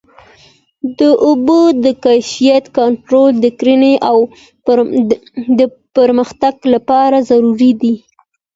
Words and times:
د 0.99 1.01
اوبو 1.27 1.59
د 1.85 1.87
کیفیت 2.05 2.63
کنټرول 2.77 3.31
د 3.43 3.45
کرنې 3.59 3.93
د 5.59 5.61
پرمختګ 5.97 6.55
لپاره 6.73 7.17
ضروري 7.29 7.71
دی. 7.81 7.95